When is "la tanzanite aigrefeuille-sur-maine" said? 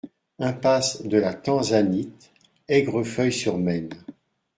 1.19-3.89